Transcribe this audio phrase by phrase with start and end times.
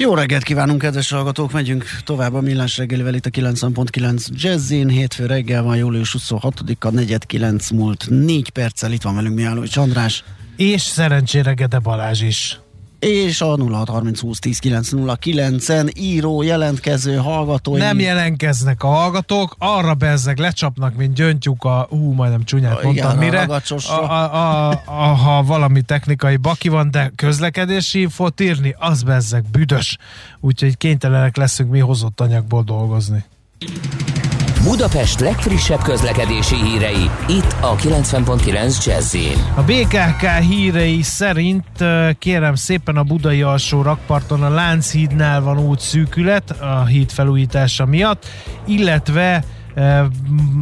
[0.00, 1.52] Jó reggelt kívánunk, kedves hallgatók!
[1.52, 4.88] Megyünk tovább a Millás reggelivel itt a 90.9 Jazzin.
[4.88, 8.92] Hétfő reggel van, július 26-a, 4.9 múlt 4 perccel.
[8.92, 10.24] Itt van velünk Mihály András.
[10.56, 12.60] És szerencsére Gede Balázs is
[13.00, 17.78] és a 0630 en író, jelentkező, hallgatói.
[17.78, 23.16] Nem jelentkeznek a hallgatók, arra bezzeg, lecsapnak, mint gyöngyük a, ú, majdnem csúnyát mondtam, igen,
[23.16, 29.02] mire, a, a, a, a, ha valami technikai baki van, de közlekedési infót írni, az
[29.02, 29.96] bezzeg büdös,
[30.40, 33.24] úgyhogy kénytelenek leszünk mi hozott anyagból dolgozni.
[34.64, 39.16] Budapest legfrissebb közlekedési hírei, itt a 90.9 jazz
[39.54, 41.64] A BKK hírei szerint
[42.18, 48.26] kérem szépen a budai alsó rakparton a Lánchídnál van útszűkület a híd felújítása miatt,
[48.66, 49.44] illetve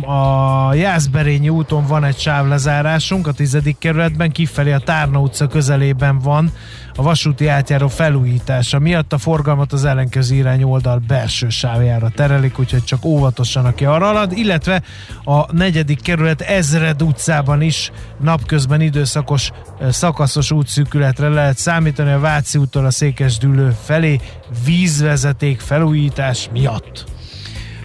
[0.01, 6.53] a Jászberényi úton van egy sávlezárásunk a tizedik kerületben, kifelé a Tárna utca közelében van
[6.95, 12.85] a vasúti átjáró felújítása miatt a forgalmat az ellenkező irány oldal belső sávjára terelik, úgyhogy
[12.85, 14.83] csak óvatosan, aki arra halad, illetve
[15.25, 19.51] a negyedik kerület Ezred utcában is napközben időszakos
[19.91, 24.21] szakaszos útszűkületre lehet számítani a Váci úttól a Székesdülő felé
[24.65, 27.18] vízvezeték felújítás miatt.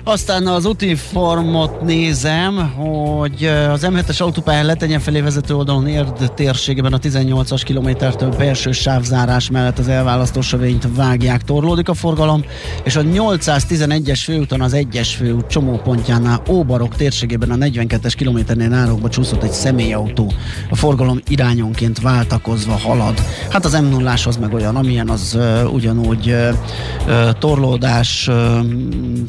[0.05, 6.93] Aztán az úti formot nézem, hogy az M7-es autópályán letenyen felé vezető oldalon érd térségében
[6.93, 12.45] a 18-as kilométertől belső sávzárás mellett az elválasztó sövényt vágják, torlódik a forgalom,
[12.83, 19.43] és a 811-es főúton az 1-es főút csomópontjánál Óbarok térségében a 42-es kilométernél árokba csúszott
[19.43, 20.33] egy személyautó.
[20.69, 23.21] A forgalom irányonként váltakozva halad.
[23.49, 28.35] Hát az m 0 meg olyan, amilyen az uh, ugyanúgy uh, torlódás, uh,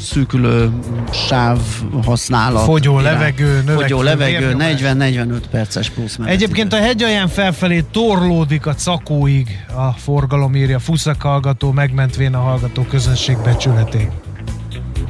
[0.01, 0.64] szűkülő
[1.11, 1.59] sáv
[2.05, 2.65] használat.
[2.65, 3.13] Fogyó irány.
[3.13, 6.19] levegő, Fogyó levegő, 40-45 perces plusz.
[6.25, 12.83] Egyébként a hegyalján felfelé torlódik a cakóig a forgalom írja Fuszak hallgató, megmentvén a hallgató
[12.83, 14.11] közönség becsületét.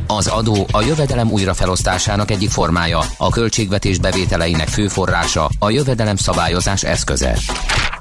[0.06, 6.82] Az adó a jövedelem újrafelosztásának egyik formája, a költségvetés bevételeinek fő forrása, a jövedelem szabályozás
[6.82, 7.38] eszköze.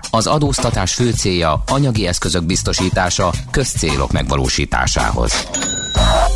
[0.10, 5.48] Az adóztatás fő célja anyagi eszközök biztosítása közcélok megvalósításához.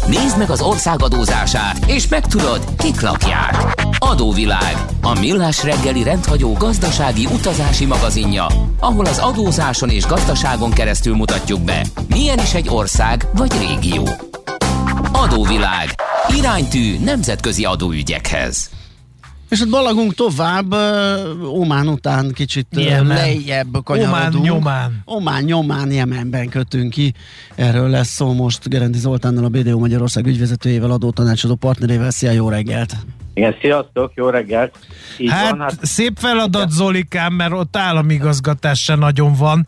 [0.08, 3.86] Nézd meg az ország adózását, és megtudod, kik lakják.
[4.00, 8.46] Adóvilág, a millás reggeli rendhagyó gazdasági utazási magazinja,
[8.80, 14.10] ahol az adózáson és gazdaságon keresztül mutatjuk be, milyen is egy ország vagy régió.
[15.12, 15.90] Adóvilág,
[16.38, 18.70] iránytű nemzetközi adóügyekhez.
[19.50, 20.74] És ott balagunk tovább,
[21.44, 23.08] Omán után kicsit Jemen.
[23.08, 24.36] lejjebb kanyarodunk.
[24.36, 25.02] Omán nyomán.
[25.06, 27.14] Omán nyomán Jemenben kötünk ki.
[27.56, 32.12] Erről lesz szó most Gerendi Zoltánnal, a BDO Magyarország ügyvezetőjével, adótanácsadó partnerével.
[32.12, 32.96] Szia, jó reggelt!
[33.34, 34.78] Igen, sziasztok, jó reggelt!
[35.18, 39.68] Így hát, van, hát szép feladat Zolikám, mert ott államigazgatás se nagyon van.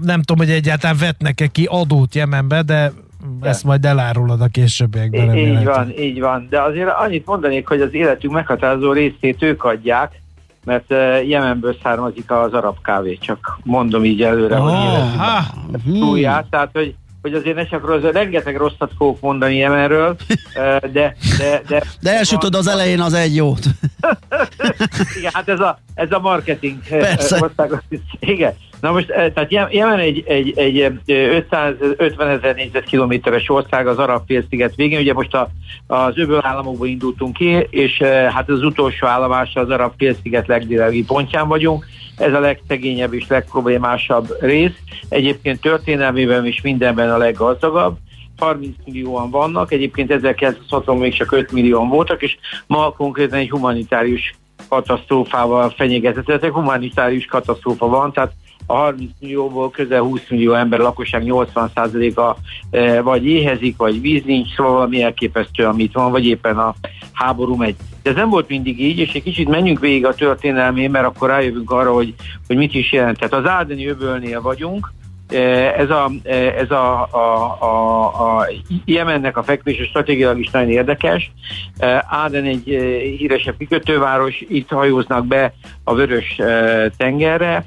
[0.00, 2.92] nem tudom, hogy egyáltalán vetnek-e ki adót Jemenbe, de
[3.40, 3.48] de.
[3.48, 5.36] Ezt majd elárulod a későbbiekben.
[5.36, 6.46] Így, így van, így van.
[6.50, 10.20] De azért annyit mondanék, hogy az életünk meghatározó részét ők adják,
[10.64, 14.72] mert uh, Jemenből származik az arab kávé, csak mondom így előre, oh,
[15.72, 20.16] hogy túlját, tehát hogy hogy azért ne csak rossz, rengeteg rosszat fogok mondani Jemenről,
[20.92, 21.16] de...
[21.38, 23.64] De, de, de elsütöd az elején az egy jót.
[25.18, 27.38] Igen, hát ez a, ez a marketing Persze.
[27.42, 27.82] ország.
[28.20, 28.54] Igen.
[28.80, 35.00] Na most, tehát Jemen egy, egy, egy 550 ezer négyzetkilométeres ország az arab félsziget végén,
[35.00, 35.48] ugye most a,
[35.86, 38.02] az öböl államokból indultunk ki, és
[38.32, 44.36] hát az utolsó állomása az arab félsziget legdélebbi pontján vagyunk, ez a legszegényebb és legproblémásabb
[44.40, 44.78] rész.
[45.08, 47.96] Egyébként történelmében is mindenben a leggazdagabb.
[48.38, 54.34] 30 millióan vannak, egyébként 1960 még csak 5 millióan voltak, és ma konkrétan egy humanitárius
[54.68, 58.32] katasztrófával egy humanitárius katasztrófa van, tehát
[58.70, 62.36] a 30 millióból közel 20 millió ember lakosság 80%-a
[62.70, 66.74] e, vagy éhezik, vagy víz nincs, szóval valami elképesztő, amit van, vagy éppen a
[67.12, 67.76] háború megy.
[68.02, 71.28] De ez nem volt mindig így, és egy kicsit menjünk végig a történelmén, mert akkor
[71.28, 72.14] rájövünk arra, hogy,
[72.46, 73.18] hogy mit is jelent.
[73.18, 74.92] Tehát az Áldeni öbölnél vagyunk,
[75.28, 75.38] e,
[75.76, 78.48] ez a, e, ez a, a, a, a
[78.84, 81.30] Jemennek a fekvése stratégiailag is nagyon érdekes.
[82.08, 82.64] Áden egy
[83.18, 85.54] híresebb kikötőváros, itt hajóznak be
[85.84, 86.40] a Vörös
[86.96, 87.66] tengerre,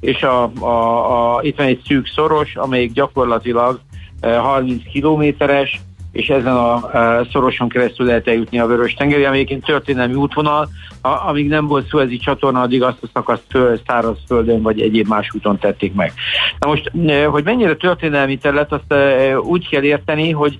[0.00, 3.80] és a, a, a, itt van egy szűk szoros, amelyik gyakorlatilag
[4.20, 5.80] 30 kilométeres,
[6.12, 6.90] és ezen a
[7.32, 10.68] szoroson keresztül lehet eljutni a vörös tengeri, ami egyébként történelmi útvonal,
[11.00, 15.30] amíg nem volt szuezi csatorna, addig azt a szakaszt föl, száraz földön vagy egyéb más
[15.34, 16.12] úton tették meg.
[16.58, 16.90] Na most,
[17.26, 18.94] hogy mennyire történelmi terület, azt
[19.42, 20.58] úgy kell érteni, hogy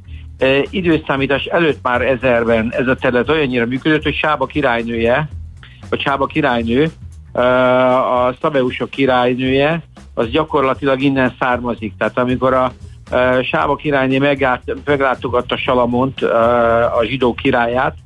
[0.70, 5.28] időszámítás előtt már ezerben ez a terület olyannyira működött, hogy Sába királynője,
[5.88, 6.90] vagy Sába királynő,
[7.32, 9.82] a szabeusok királynője,
[10.15, 11.94] az gyakorlatilag innen származik.
[11.99, 12.73] Tehát amikor a
[13.43, 14.19] Sába királyné
[14.85, 17.97] meglátogatta Salamont, a zsidó királyát,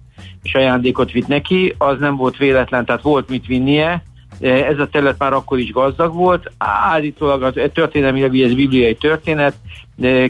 [0.43, 4.03] és ajándékot vitt neki, az nem volt véletlen, tehát volt mit vinnie,
[4.41, 9.55] ez a terület már akkor is gazdag volt, állítólag a történelmileg ez bibliai történet,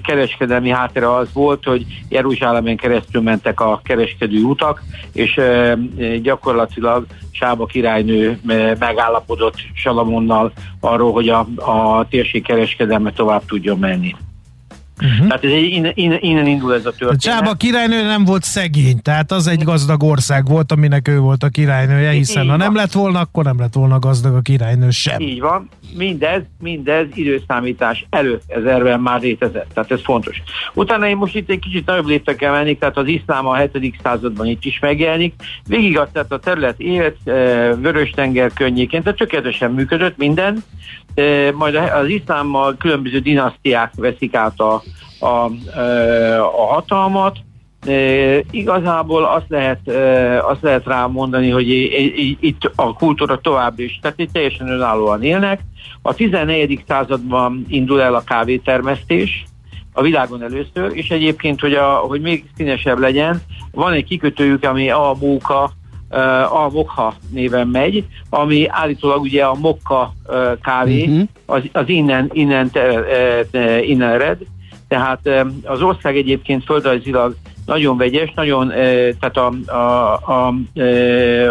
[0.03, 4.83] kereskedelmi háttere az volt, hogy Jeruzsálemen keresztül mentek a kereskedő utak,
[5.13, 5.41] és
[6.23, 8.39] gyakorlatilag Sába királynő
[8.79, 14.15] megállapodott Salamonnal arról, hogy a, a térség kereskedelme tovább tudjon menni.
[15.03, 15.27] Uh-huh.
[15.27, 17.21] Tehát ez egy, innen, innen, innen indul ez a történet.
[17.21, 21.49] Csába királynő nem volt szegény, tehát az egy gazdag ország volt, aminek ő volt a
[21.49, 25.21] királynője, hiszen ha nem lett volna, akkor nem lett volna gazdag a királynő sem.
[25.21, 25.69] Így van.
[25.97, 30.43] Mindez, mindez időszámítás előtt ezerben már létezett, tehát ez fontos.
[30.75, 33.97] Utána én most itt egy kicsit nagyobb léptek menni, tehát az iszlám a 7.
[34.03, 35.35] században itt is megjelenik.
[35.67, 40.65] Végig azt, tehát a terület élt, eh, Vörös-tenger környékén, tehát tökéletesen működött minden,
[41.15, 44.83] eh, majd az iszlámmal különböző dinasztiák veszik át a,
[45.25, 45.51] a,
[46.41, 47.39] a hatalmat.
[47.87, 51.69] E, igazából azt lehet, e, azt lehet rá mondani, hogy
[52.41, 55.61] itt a kultúra tovább is, tehát itt teljesen önállóan élnek.
[56.03, 56.85] A 14.
[56.89, 59.45] században indul el a kávétermesztés,
[59.93, 64.91] a világon először, és egyébként, hogy, a, hogy még színesebb legyen, van egy kikötőjük, ami
[64.91, 65.73] a Móka,
[66.51, 70.13] a Mokha néven megy, ami állítólag ugye a Mokka
[70.63, 71.29] kávé, uh-huh.
[71.47, 72.71] az, az innen, innen,
[73.81, 74.39] innen ered,
[74.95, 77.37] tehát az ország egyébként földrajzilag
[77.67, 78.69] nagyon vegyes, nagyon,
[79.19, 80.55] tehát a, a, a,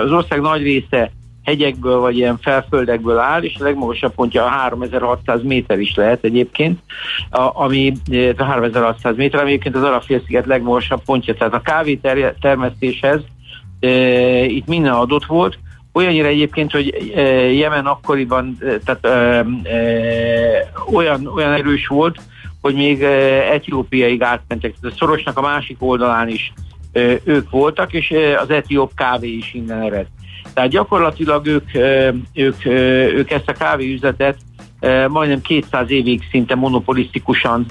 [0.03, 1.11] az ország nagy része
[1.43, 6.79] hegyekből vagy ilyen felföldekből áll, és a legmagasabb pontja a 3600 méter is lehet egyébként,
[7.29, 7.93] a, ami
[8.37, 11.99] a 3600 méter, ami egyébként az Arafélsziget legmagasabb pontja, tehát a kávé
[12.39, 13.21] termesztéshez
[13.79, 13.89] e,
[14.43, 15.57] itt minden adott volt,
[15.93, 22.17] olyannyira egyébként, hogy e, Jemen akkoriban e, tehát e, e, olyan, olyan erős volt,
[22.63, 23.01] hogy még
[23.51, 24.73] Etiópiaig átmentek.
[24.81, 26.53] A szorosnak a másik oldalán is
[27.23, 30.07] ők voltak, és az etióp kávé is innen ered.
[30.53, 31.75] Tehát gyakorlatilag ők,
[32.33, 32.65] ők,
[33.15, 34.37] ők ezt a kávéüzletet
[35.07, 37.65] majdnem 200 évig szinte monopolisztikusan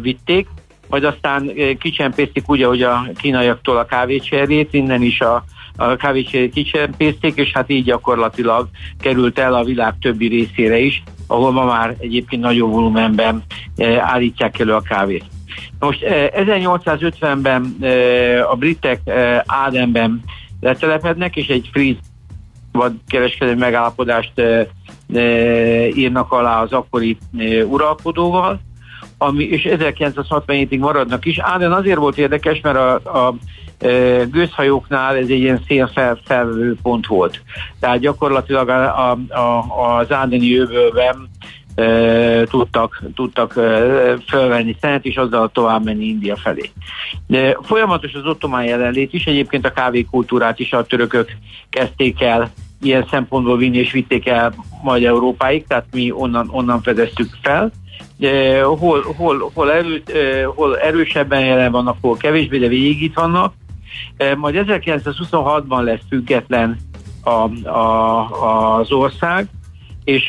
[0.00, 0.48] vitték,
[0.88, 5.44] majd aztán kicsempészték úgy, ahogy a kínaiaktól a kávécserét, innen is a,
[5.76, 8.68] a kávécserét kicsempészték, és hát így gyakorlatilag
[9.00, 13.42] került el a világ többi részére is, ahol ma már egyébként nagyobb volumenben
[13.76, 15.24] eh, állítják elő a kávét.
[15.78, 19.00] Most 1850-ben eh, eh, a britek
[19.46, 20.22] Ádenben
[20.60, 21.94] letelepednek, és egy free
[22.72, 24.32] vagy kereskedelmi megállapodást
[25.94, 27.18] írnak alá az akkori
[27.66, 28.60] uralkodóval,
[29.18, 31.38] ami, és 1967-ig maradnak is.
[31.38, 33.34] Áden azért volt érdekes, mert a, a
[34.30, 37.42] gőzhajóknál ez egy ilyen szélfelvevő pont volt.
[37.80, 41.28] Tehát gyakorlatilag a, a, a, az Ádeni öbölben
[41.74, 43.60] e, tudtak, tudtak e,
[44.28, 46.70] fölvenni szenet, és azzal tovább menni India felé.
[47.26, 51.36] De folyamatos az ottomán jelenlét is, egyébként a kávékultúrát is a törökök
[51.70, 57.28] kezdték el ilyen szempontból vinni, és vitték el majd Európáig, tehát mi onnan, onnan fedeztük
[57.42, 57.70] fel.
[58.62, 60.02] Hol, hol, hol, erő,
[60.54, 63.54] hol erősebben jelen vannak, hol kevésbé, de végig itt vannak.
[64.36, 66.76] Majd 1926-ban lesz független
[67.22, 69.48] a, a, az ország,
[70.04, 70.28] és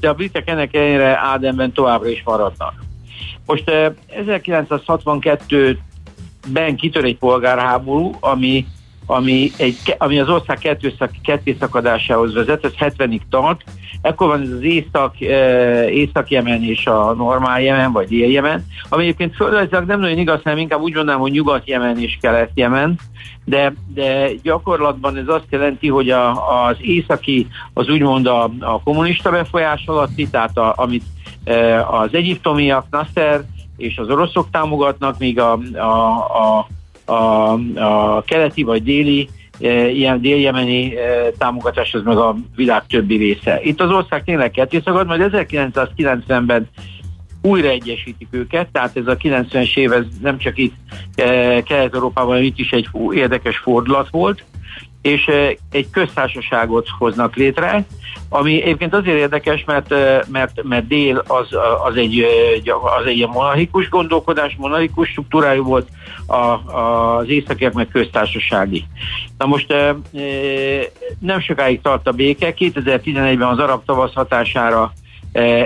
[0.00, 2.84] de a britek ennek ellenére Ádenben továbbra is maradnak.
[3.46, 3.70] Most
[4.26, 8.66] 1962-ben kitör egy polgárháború, ami
[9.06, 13.64] ami, egy, ami az ország kettőszak, kettészakadásához vezet, ez 70-ig tart.
[14.02, 19.34] Ekkor van ez az Észak, e, Észak-Jemen és a Normál Jemen, vagy Dél-Jemen, ami egyébként
[19.34, 22.98] földrajzilag nem nagyon igaz, hanem inkább úgy mondanám, hogy Nyugat-Jemen és Kelet-Jemen,
[23.44, 29.30] de, de gyakorlatban ez azt jelenti, hogy a, az északi az úgymond a, a kommunista
[29.30, 31.04] befolyás alatti, tehát a, amit
[31.44, 33.44] e, az egyiptomiak, Nasser
[33.76, 36.66] és az oroszok támogatnak, míg a, a, a
[37.04, 39.28] a, a keleti vagy déli
[39.60, 43.60] e, ilyen déljemeni e, támogatás az meg a világ többi része.
[43.62, 46.68] Itt az ország tényleg ketté szagad, majd 1990-ben
[47.42, 50.74] újra egyesítik őket, tehát ez a 90-es év ez nem csak itt
[51.14, 54.44] e, Kelet-Európában, itt is egy érdekes fordulat volt,
[55.04, 55.30] és
[55.70, 57.84] egy köztársaságot hoznak létre,
[58.28, 59.94] ami egyébként azért érdekes, mert,
[60.28, 61.48] mert, mert dél az,
[61.84, 62.26] az, egy,
[63.00, 65.88] az egy monarchikus gondolkodás, monarchikus struktúrájú volt,
[66.26, 68.84] a, a, az északiak meg köztársasági.
[69.38, 69.74] Na most
[71.18, 74.92] nem sokáig tart a béke, 2011-ben az arab tavasz hatására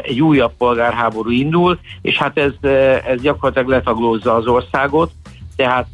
[0.03, 2.71] egy újabb polgárháború indul, és hát ez,
[3.07, 5.11] ez gyakorlatilag letaglózza az országot,
[5.59, 5.87] tehát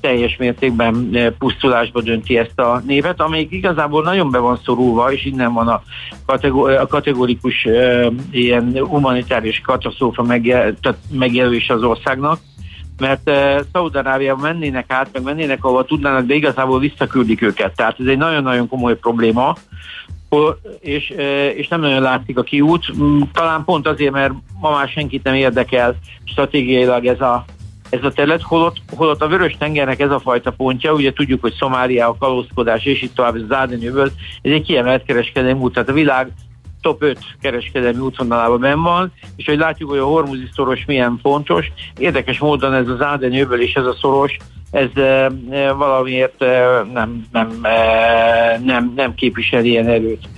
[0.00, 5.52] teljes mértékben pusztulásba dönti ezt a névet, amelyik igazából nagyon be van szorulva, és innen
[5.52, 5.82] van a,
[6.26, 7.66] kategor- a kategorikus
[8.30, 12.38] ilyen humanitárius katasztrófa megjel- megjelölés az országnak,
[12.98, 17.76] mert uh, Szaudarábiában mennének át, meg mennének, ahova tudnának, de igazából visszaküldik őket.
[17.76, 19.56] Tehát ez egy nagyon-nagyon komoly probléma,
[20.80, 21.14] és,
[21.54, 22.96] és nem nagyon látszik a kiút.
[22.96, 27.44] Mm, talán pont azért, mert ma már senkit nem érdekel stratégiailag ez a,
[27.90, 31.54] ez a terület, holott, holott a Vörös tengernek ez a fajta pontja, ugye tudjuk, hogy
[31.58, 34.10] Szomália, a kalózkodás és itt tovább, az Ádenyőből,
[34.42, 36.32] ez egy kiemelt kereskedelmi út, tehát a világ
[36.80, 41.72] top 5 kereskedelmi útvonalában benn van, és hogy látjuk, hogy a hormuzi szoros milyen fontos,
[41.98, 44.36] érdekes módon ez az Ádenyőből és ez a szoros,
[44.70, 45.30] ez e,
[45.72, 50.28] valamiért e, nem, nem, e, nem, nem képvisel ilyen erőt.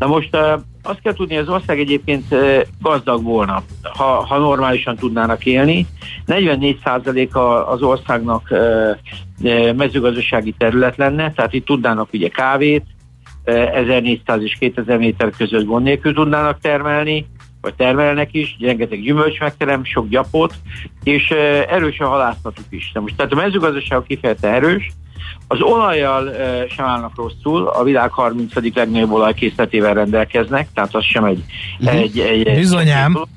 [0.00, 0.36] Na most
[0.82, 2.34] azt kell tudni, az ország egyébként
[2.82, 5.86] gazdag volna, ha, ha normálisan tudnának élni.
[6.26, 8.54] 44% az országnak
[9.76, 12.84] mezőgazdasági terület lenne, tehát itt tudnának ugye kávét,
[13.44, 17.26] 1400 és 2000 méter között gond nélkül tudnának termelni,
[17.60, 20.54] vagy termelnek is, rengeteg gyümölcs megterem, sok gyapot,
[21.04, 21.30] és
[21.68, 22.90] erős a halászatuk is.
[22.92, 24.90] De most, tehát a mezőgazdaság kifejezetten erős,
[25.52, 26.32] az olajjal
[26.68, 28.52] sem állnak rosszul, a világ 30.
[28.74, 31.44] legnagyobb olajkészletével rendelkeznek, tehát az sem egy...
[31.84, 31.86] Mm.
[31.86, 33.16] egy, egy, Bizonyám.
[33.16, 33.28] Egy,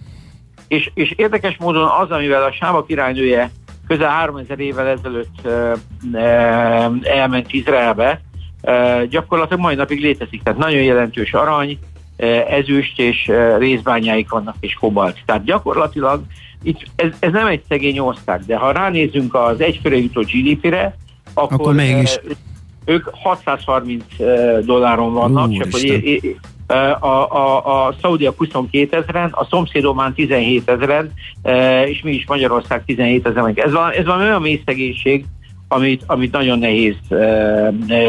[0.67, 3.51] és, és érdekes módon az, amivel a Sába királynője
[3.87, 5.73] közel 3000 évvel ezelőtt e,
[6.17, 8.21] e, elment Izraelbe,
[9.09, 10.43] gyakorlatilag mai napig létezik.
[10.43, 11.79] Tehát nagyon jelentős arany,
[12.49, 15.17] ezüst és részbányáik vannak, és kobalt.
[15.25, 16.23] Tehát gyakorlatilag
[16.63, 20.95] itt, ez, ez nem egy szegény ország, de ha ránézünk az egyfőre jutó GDP-re,
[21.33, 22.19] akkor, akkor mégis.
[22.85, 24.03] ők 630
[24.65, 26.37] dolláron vannak, Úr csak hogy
[26.99, 31.11] a, a, a Szaudiak 22 ezeren, a szomszédom már 17 ezeren,
[31.85, 33.53] és mi is Magyarország 17 ezeren.
[33.55, 35.25] Ez van, ez van olyan mély szegénység,
[35.67, 36.95] amit, amit nagyon nehéz,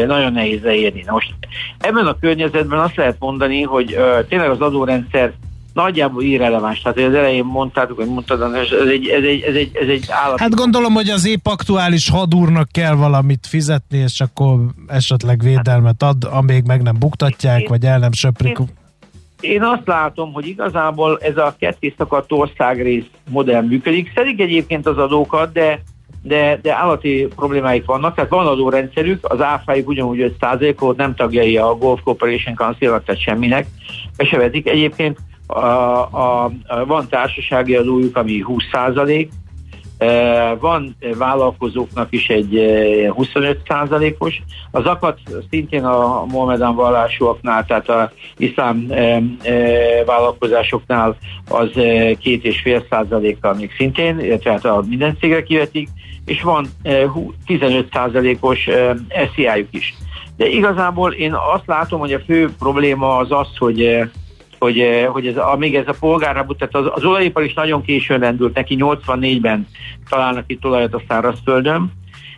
[0.07, 1.03] nagyon nehéz leírni.
[1.05, 1.33] Na most
[1.79, 5.33] ebben a környezetben azt lehet mondani, hogy tényleg az adórendszer
[5.75, 6.81] nagyjából irreleváns.
[6.81, 10.39] Tehát az elején mondtátok, hogy mondtad, ez egy, ez egy, ez egy, ez egy állat.
[10.39, 16.23] Hát gondolom, hogy az épp aktuális hadúrnak kell valamit fizetni, és akkor esetleg védelmet ad,
[16.31, 18.57] amíg meg nem buktatják, én, vagy el nem söprik.
[18.59, 18.69] Én,
[19.51, 24.11] én azt látom, hogy igazából ez a ketté szakadt országrész modell működik.
[24.15, 25.81] Szedik egyébként az adókat, de
[26.21, 31.57] de, de állati problémáik vannak, tehát van adórendszerük, az áfájuk ugyanúgy 5 volt, nem tagjai
[31.57, 33.67] a Golf Corporation council tehát semminek,
[34.17, 34.67] be se vetik.
[34.67, 35.63] Egyébként a,
[36.01, 36.51] a,
[36.85, 39.27] van társasági adójuk, ami 20%
[40.59, 42.49] van vállalkozóknak is egy
[43.17, 48.87] 25%-os, az akat szintén a Mohamedan vallásúaknál, tehát a iszlám
[50.05, 51.17] vállalkozásoknál
[51.49, 55.89] az 2,5 százalékkal még szintén, illetve hát a minden cégre kivetik,
[56.25, 56.67] és van
[57.47, 58.69] 15%-os
[59.33, 59.93] SZIA-juk is.
[60.37, 64.09] De igazából én azt látom, hogy a fő probléma az az, hogy
[64.59, 68.55] hogy, hogy ez, amíg ez a polgárháború, tehát az, az olajipar is nagyon későn rendült,
[68.55, 69.67] neki 84-ben
[70.09, 71.91] találnak itt olajat a szárazföldön,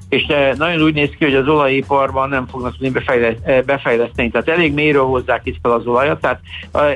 [0.09, 0.25] és
[0.57, 3.01] nagyon úgy néz ki, hogy az olajiparban nem fognak tudni
[3.43, 6.41] eh, befejleszteni, tehát elég mélyről hozzák itt fel az olajat, tehát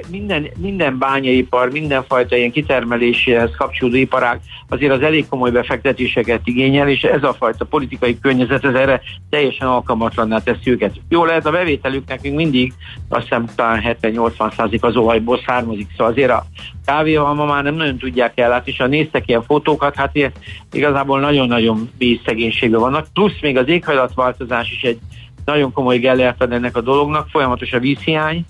[0.09, 4.39] minden, minden bányaipar, mindenfajta ilyen kitermeléshez kapcsolódó iparág
[4.69, 9.67] azért az elég komoly befektetéseket igényel, és ez a fajta politikai környezet ez erre teljesen
[9.67, 10.95] alkalmatlanná teszi őket.
[11.09, 12.73] Jó lehet, a bevételük nekünk mindig
[13.09, 16.45] azt hiszem talán 70-80 százalék az olajból származik, szóval azért a
[16.91, 20.31] kávéval ma már nem nagyon tudják ellátni, és ha néztek ilyen fotókat, hát ilyen,
[20.71, 24.99] igazából nagyon-nagyon mély szegénységben vannak, plusz még az éghajlatváltozás is egy
[25.45, 28.45] nagyon komoly gellert ad ennek a dolognak, folyamatos a vízhiány,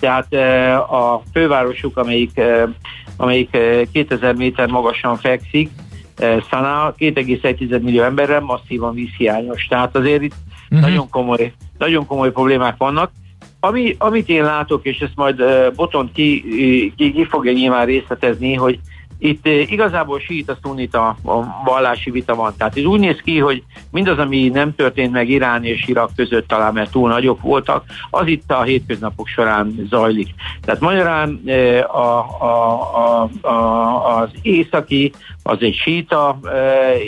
[0.00, 2.68] tehát e, a fővárosuk, amelyik, e,
[3.16, 3.56] amelyik
[3.92, 5.70] 2000 e, méter magasan fekszik,
[6.50, 9.66] Szana 2,1 millió emberrel masszívan vízhiányos.
[9.66, 10.34] Tehát azért itt
[10.70, 10.88] uh-huh.
[10.88, 13.10] nagyon, komoly, nagyon komoly problémák vannak.
[13.60, 15.42] Ami, amit én látok, és ezt majd
[15.74, 16.42] Boton ki,
[16.96, 18.78] ki, ki fogja nyilván részletezni, hogy
[19.18, 22.54] itt igazából a szunita a vallási vita van.
[22.58, 26.48] Tehát ez úgy néz ki, hogy mindaz, ami nem történt meg Irán és Irak között
[26.48, 30.28] talán, mert túl nagyok voltak, az itt a hétköznapok során zajlik.
[30.64, 31.40] Tehát magyarán
[31.92, 35.12] a, a, a, a, az északi
[35.42, 36.38] az egy síta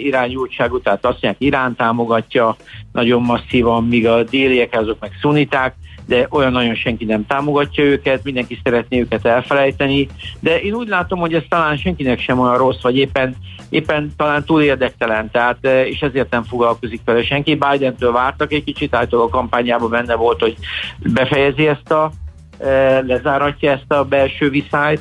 [0.02, 2.56] irányultságú, tehát azt mondják, Irán támogatja
[2.92, 5.74] nagyon masszívan, míg a déliek azok meg szuniták,
[6.10, 10.08] de olyan nagyon senki nem támogatja őket, mindenki szeretné őket elfelejteni,
[10.40, 13.36] de én úgy látom, hogy ez talán senkinek sem olyan rossz, vagy éppen,
[13.68, 17.54] éppen talán túl érdektelen, tehát, eh, és ezért nem foglalkozik vele senki.
[17.54, 20.56] Biden-től vártak egy kicsit, által a kampányában benne volt, hogy
[20.98, 22.10] befejezi ezt a,
[22.58, 25.00] eh, lezáratja ezt a belső viszályt,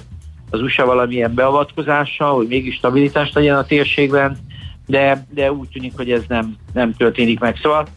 [0.49, 4.37] az USA valamilyen beavatkozással, hogy mégis stabilitást legyen a térségben,
[4.85, 7.57] de, de úgy tűnik, hogy ez nem, nem történik meg.
[7.61, 7.87] Szóval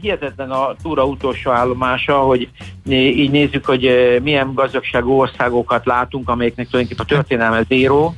[0.00, 2.48] Hihetetlen a túra utolsó állomása, hogy
[2.88, 3.90] így nézzük, hogy
[4.22, 8.14] milyen gazdagságú országokat látunk, amelyeknek tulajdonképpen a történelme zéró.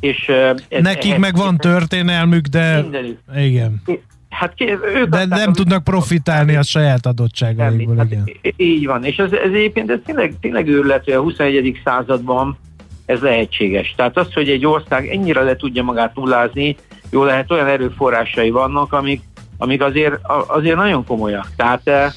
[0.00, 0.28] És
[0.68, 3.18] ez, Nekik meg van történelmük, de mindenük.
[3.36, 3.82] igen.
[4.28, 4.54] Hát
[4.94, 7.96] ők De nem tudnak profitálni a saját adottságaikból.
[7.96, 8.08] Hát,
[8.56, 11.80] így van, és ez, ez egyébként ez tényleg, tényleg őrület, hogy a 21.
[11.84, 12.58] században
[13.06, 13.94] ez lehetséges.
[13.96, 16.76] Tehát az, hogy egy ország ennyire le tudja magát nullázni,
[17.10, 19.22] jó lehet olyan erőforrásai vannak, amik,
[19.58, 20.14] amik azért,
[20.46, 21.50] azért nagyon komolyak.
[21.56, 22.12] Tehát eh,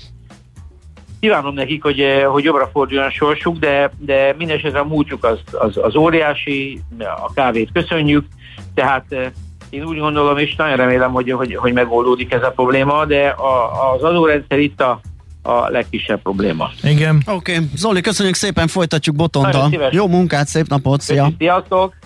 [1.20, 5.40] kívánom nekik, hogy, eh, hogy jobbra forduljon a sorsuk, de, de mindesetre a múltjuk az,
[5.52, 8.26] az, az óriási, a kávét köszönjük,
[8.74, 9.32] tehát eh,
[9.70, 13.94] én úgy gondolom, és nagyon remélem, hogy, hogy, hogy megoldódik ez a probléma, de a,
[13.94, 15.00] az adórendszer itt a,
[15.42, 16.70] a legkisebb probléma.
[16.84, 17.22] Igen.
[17.26, 17.70] Oké, okay.
[17.76, 19.70] Zoli, köszönjük szépen, folytatjuk Botonta.
[19.92, 21.32] Jó munkát, szép napot, szia!
[21.38, 21.99] Sziasztok!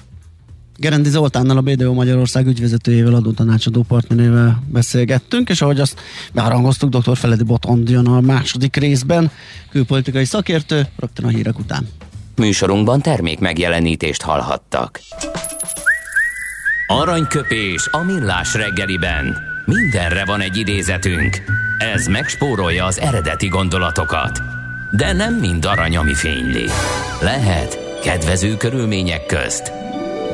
[0.77, 6.00] Gerendi Zoltánnal, a BDO Magyarország ügyvezetőjével, adótanácsadó partnerével beszélgettünk, és ahogy azt
[6.34, 7.18] beharangoztuk, dr.
[7.18, 9.32] Feledi Botond jön a második részben,
[9.70, 11.88] külpolitikai szakértő, rögtön a hírek után.
[12.36, 15.00] Műsorunkban termék megjelenítést hallhattak.
[16.88, 19.38] Aranyköpés a millás reggeliben.
[19.65, 21.42] Mindenre van egy idézetünk.
[21.96, 24.42] Ez megspórolja az eredeti gondolatokat.
[24.92, 26.65] De nem mind arany, ami fényli.
[27.22, 29.83] Lehet kedvező körülmények közt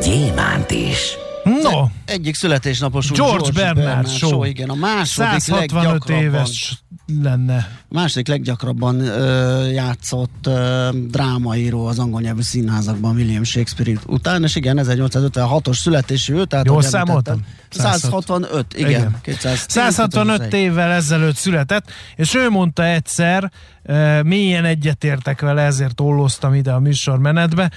[0.03, 1.17] gyémánt is.
[1.43, 1.85] No.
[2.05, 4.29] Egyik születésnapos George, George Bernard, Bernard show.
[4.29, 4.43] show.
[4.43, 6.83] Igen, a második 165 éves
[7.21, 7.77] lenne.
[7.87, 14.79] Második leggyakrabban ö, játszott ö, drámaíró az angol nyelvű színházakban William Shakespeare után, és igen,
[14.81, 17.45] 1856-os születésű ő, tehát Jól számoltam?
[17.69, 18.89] 165, igen.
[18.89, 19.17] igen.
[19.21, 23.51] 210, 165 évvel ezelőtt született, és ő mondta egyszer,
[23.83, 27.71] uh, mélyen egyetértek vele, ezért olloztam ide a műsormenetbe,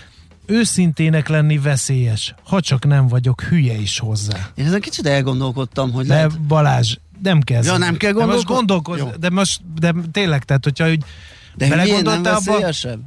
[0.46, 4.48] őszintének lenni veszélyes, ha csak nem vagyok hülye is hozzá.
[4.54, 6.40] Én ezen kicsit elgondolkodtam, hogy De lehet...
[6.40, 7.64] Balázs, nem kell.
[7.64, 8.34] Ja, nem kell gondolkodni.
[8.34, 11.04] most gondolkoz, de most, de tényleg, tehát hogyha úgy
[11.54, 13.00] de nem veszélyesebb?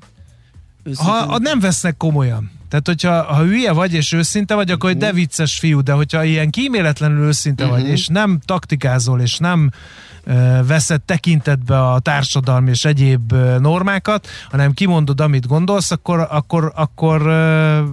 [0.96, 2.52] Ha, ha nem vesznek komolyan.
[2.76, 5.06] Tehát, hogyha ha hülye vagy és őszinte vagy, akkor uh-huh.
[5.06, 7.80] de vicces fiú, de hogyha ilyen kíméletlenül őszinte uh-huh.
[7.80, 9.72] vagy, és nem taktikázol, és nem
[10.68, 17.28] veszed tekintetbe a társadalmi és egyéb normákat, hanem kimondod, amit gondolsz, akkor, akkor, akkor,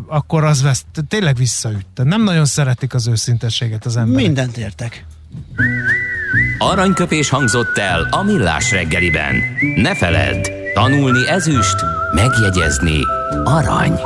[0.06, 1.86] akkor az vesz, tényleg visszaüt.
[1.94, 4.24] Nem nagyon szeretik az őszintességet az emberek.
[4.24, 5.06] Mindent értek.
[6.58, 9.34] Aranyköpés hangzott el a millás reggeliben.
[9.76, 11.76] Ne feledd, tanulni ezüst,
[12.14, 12.98] megjegyezni
[13.44, 14.00] arany.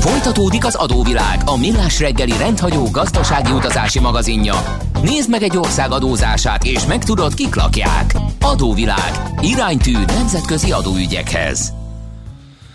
[0.00, 4.54] Folytatódik az adóvilág, a millás reggeli rendhagyó gazdasági utazási magazinja.
[5.02, 8.14] Nézd meg egy ország adózását, és megtudod, kik lakják.
[8.40, 9.12] Adóvilág.
[9.40, 11.72] Iránytű nemzetközi adóügyekhez.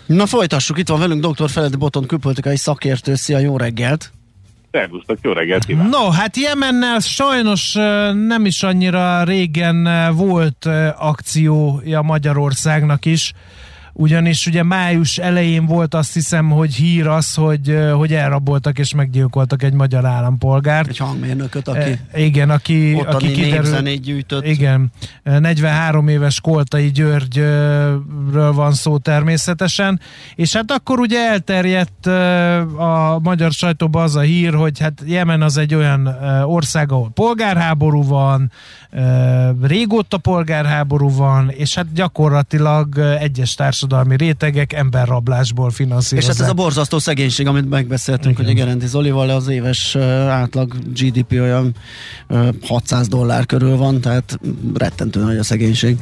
[0.06, 1.50] Na folytassuk, itt van velünk dr.
[1.50, 3.14] Feledi Boton, külpolitikai szakértő.
[3.14, 4.12] Szia, jó reggelt!
[4.74, 5.92] Szervusztok, jó reggelt kívánok!
[5.92, 7.72] No, hát Jemennel sajnos
[8.26, 13.32] nem is annyira régen volt akciója Magyarországnak is
[13.96, 19.62] ugyanis ugye május elején volt azt hiszem, hogy hír az, hogy, hogy elraboltak és meggyilkoltak
[19.62, 20.88] egy magyar állampolgárt.
[20.88, 24.46] Egy hangmérnököt, aki e, igen, aki, aki kiderült, gyűjtött.
[24.46, 30.00] Igen, 43 éves Koltai Györgyről van szó természetesen,
[30.34, 32.06] és hát akkor ugye elterjedt
[32.76, 36.06] a magyar sajtóban az a hír, hogy hát Jemen az egy olyan
[36.44, 38.50] ország, ahol polgárháború van,
[39.62, 43.82] régóta polgárháború van, és hát gyakorlatilag egyes társadalmi
[44.16, 46.30] rétegek emberrablásból finanszírozzák.
[46.30, 48.46] És hát ez a borzasztó szegénység, amit megbeszéltünk, Igen.
[48.46, 49.96] hogy Gerendi Zolival az éves
[50.28, 51.74] átlag GDP olyan
[52.62, 54.38] 600 dollár körül van, tehát
[54.74, 55.96] rettentő nagy a szegénység.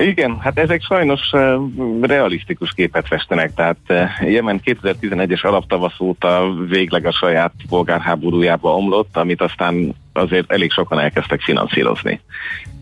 [0.00, 1.60] Igen, hát ezek sajnos uh,
[2.00, 9.94] realisztikus képet festenek, tehát Jemen 2011-es alaptavasz óta végleg a saját polgárháborújába omlott, amit aztán
[10.12, 12.20] azért elég sokan elkezdtek finanszírozni.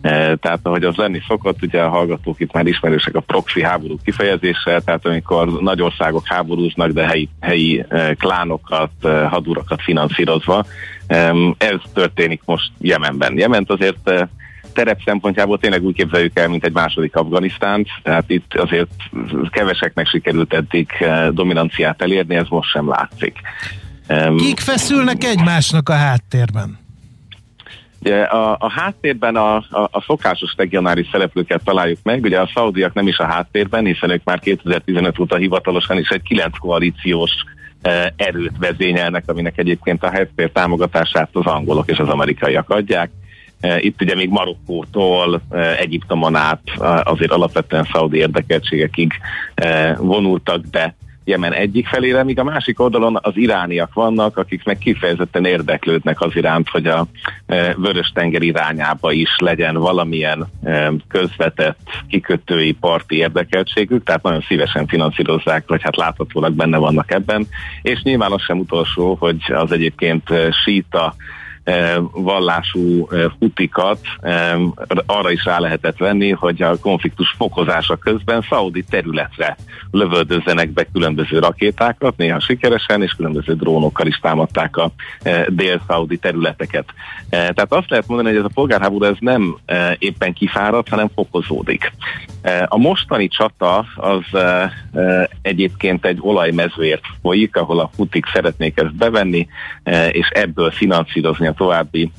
[0.01, 4.81] Tehát ahogy az lenni szokott, ugye a hallgatók itt már ismerősek a proxy háború kifejezéssel,
[4.81, 7.85] tehát amikor nagy országok háborúznak, de helyi, helyi
[8.17, 8.91] klánokat,
[9.29, 10.65] hadurakat finanszírozva.
[11.57, 13.37] Ez történik most Jemenben.
[13.37, 14.27] Jement azért
[14.79, 18.89] terep szempontjából tényleg úgy képzeljük el, mint egy második Afganisztánt, tehát itt azért
[19.49, 20.89] keveseknek sikerült eddig
[21.31, 23.37] dominanciát elérni, ez most sem látszik.
[24.37, 26.79] Kik feszülnek egymásnak a háttérben?
[27.99, 32.93] Ugye a, a háttérben a, a, a szokásos regionális szereplőket találjuk meg, ugye a szaudiak
[32.93, 37.31] nem is a háttérben, hiszen ők már 2015 óta hivatalosan is egy kilenc koalíciós
[37.81, 43.09] e, erőt vezényelnek, aminek egyébként a háttér támogatását az angolok és az amerikaiak adják.
[43.59, 46.61] E, itt ugye még Marokkótól, e, Egyiptomon át
[47.03, 49.13] azért alapvetően szaudi érdekeltségekig
[49.97, 50.95] vonultak be
[51.29, 56.35] Jemen egyik felére, míg a másik oldalon az irániak vannak, akik meg kifejezetten érdeklődnek az
[56.35, 57.07] iránt, hogy a
[57.75, 60.47] Vörös-tenger irányába is legyen valamilyen
[61.07, 67.47] közvetett kikötői parti érdekeltségük, tehát nagyon szívesen finanszírozzák, vagy hát láthatólag benne vannak ebben,
[67.81, 70.23] és nyilván az sem utolsó, hogy az egyébként
[70.63, 71.15] síta
[72.11, 73.07] vallású
[73.39, 73.99] hutikat
[75.05, 79.57] arra is rá lehetett venni, hogy a konfliktus fokozása közben szaudi területre
[79.91, 84.91] lövöldözzenek be különböző rakétákat, néha sikeresen, és különböző drónokkal is támadták a
[85.47, 86.93] dél-szaudi területeket.
[87.29, 89.57] Tehát azt lehet mondani, hogy ez a polgárháború ez nem
[89.97, 91.91] éppen kifáradt, hanem fokozódik.
[92.65, 94.41] A mostani csata az
[95.41, 99.47] egyébként egy olajmezőért folyik, ahol a hutik szeretnék ezt bevenni,
[100.11, 102.11] és ebből finanszírozni a további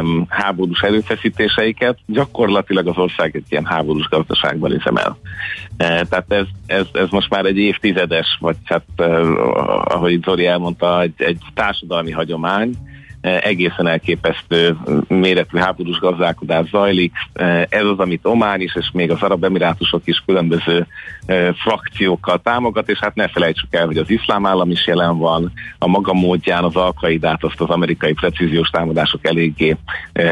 [0.00, 5.18] um, háborús erőfeszítéseiket, gyakorlatilag az ország egy ilyen háborús gazdaságban üzemel.
[5.78, 11.00] Uh, tehát ez, ez, ez most már egy évtizedes, vagy hát uh, ahogy Zori elmondta,
[11.00, 14.76] egy, egy társadalmi hagyomány, Eh, egészen elképesztő
[15.08, 17.12] méretű háborús gazdálkodás zajlik.
[17.32, 20.86] Eh, ez az, amit Omán is, és még az Arab Emirátusok is különböző
[21.26, 25.52] eh, frakciókkal támogat, és hát ne felejtsük el, hogy az iszlám állam is jelen van,
[25.78, 29.76] a maga módján az alkaidát, azt az amerikai precíziós támadások eléggé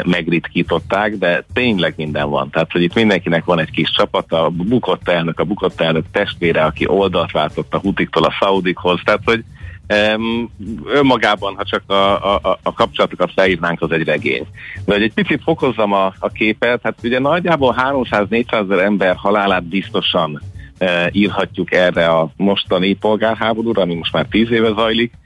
[0.05, 2.51] megritkították, de tényleg minden van.
[2.51, 6.64] Tehát, hogy itt mindenkinek van egy kis csapata, a bukott elnök, a bukott elnök testvére,
[6.64, 9.44] aki oldalt váltott a hutiktól a szaudikhoz, tehát, hogy
[9.88, 10.51] Um,
[10.85, 14.46] önmagában, ha csak a, a, a kapcsolatokat leírnánk, az egy regény.
[14.85, 19.64] De hogy egy picit fokozzam a, a képet, hát ugye nagyjából 300-400 ezer ember halálát
[19.64, 20.42] biztosan
[20.81, 25.26] uh, írhatjuk erre a mostani polgárháborúra, ami most már 10 éve zajlik, E,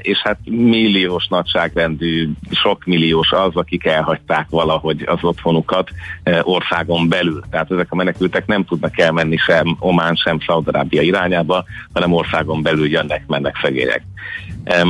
[0.00, 5.90] és hát milliós nagyságrendű, sok milliós az, akik elhagyták valahogy az otthonukat
[6.22, 7.42] e, országon belül.
[7.50, 12.88] Tehát ezek a menekültek nem tudnak elmenni sem Omán, sem Szaudarábia irányába, hanem országon belül
[12.88, 14.02] jönnek, mennek szegények.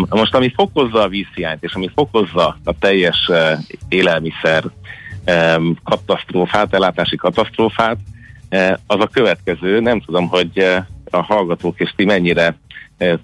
[0.09, 3.59] Most ami fokozza a vízhiányt, és ami fokozza a teljes e,
[3.89, 4.65] élelmiszer
[5.85, 7.97] katasztrófát, ellátási katasztrófát,
[8.87, 10.65] az a következő, nem tudom, hogy
[11.11, 12.57] a hallgatók és ti mennyire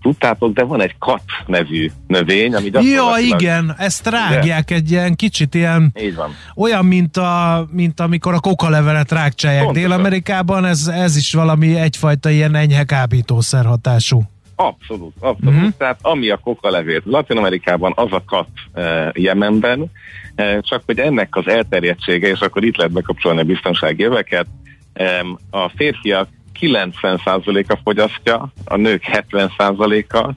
[0.02, 5.54] tudtátok, de van egy kat nevű növény, ami Ja, igen, ezt rágják egy ilyen kicsit
[5.54, 6.30] ilyen, Így van.
[6.56, 12.54] olyan, mint, a, mint amikor a kokalevelet rágcsálják Dél-Amerikában, ez, ez is valami egyfajta ilyen
[12.54, 14.22] enyhe kábítószer hatású.
[14.54, 15.54] Abszolút, abszolút.
[15.54, 15.72] Uh-huh.
[15.76, 19.90] Tehát ami a kokalevét Latin Amerikában, az a kat e, Jemenben,
[20.34, 24.46] e, csak hogy ennek az elterjedtsége, és akkor itt lehet bekapcsolni a biztonsági öveket,
[24.92, 26.28] e, a férfiak
[26.60, 30.30] 90%-a fogyasztja, a nők 70%-a,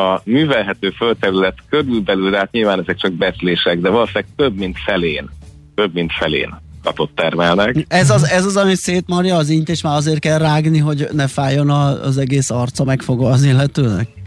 [0.00, 5.30] a művelhető földterület körülbelül, hát nyilván ezek csak becslések, de valószínűleg több mint felén,
[5.74, 7.84] több mint felén kapott termelnek.
[7.88, 11.26] Ez az, ez az ami szétmarja az int, és már azért kell rágni, hogy ne
[11.26, 14.21] fájjon az egész arca megfogva az illetőnek?